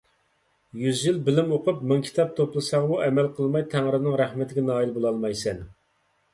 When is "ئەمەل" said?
3.09-3.31